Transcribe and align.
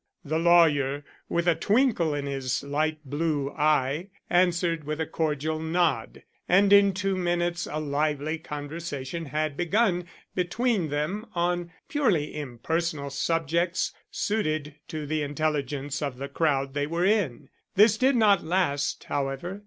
The 0.25 0.39
lawyer, 0.39 1.05
with 1.29 1.45
a 1.47 1.53
twinkle 1.53 2.15
in 2.15 2.25
his 2.25 2.63
light 2.63 2.97
blue 3.05 3.51
eye, 3.51 4.09
answered 4.31 4.83
with 4.83 4.99
a 4.99 5.05
cordial 5.05 5.59
nod; 5.59 6.23
and 6.49 6.73
in 6.73 6.91
two 6.91 7.15
minutes 7.15 7.67
a 7.69 7.79
lively 7.79 8.39
conversation 8.39 9.25
had 9.25 9.55
begun 9.55 10.07
between 10.33 10.89
them 10.89 11.27
on 11.35 11.71
purely 11.87 12.35
impersonal 12.35 13.11
subjects 13.11 13.93
suited 14.09 14.73
to 14.87 15.05
the 15.05 15.21
intelligence 15.21 16.01
of 16.01 16.17
the 16.17 16.27
crowd 16.27 16.73
they 16.73 16.87
were 16.87 17.05
in. 17.05 17.49
This 17.75 17.95
did 17.95 18.15
not 18.15 18.43
last, 18.43 19.03
however. 19.03 19.59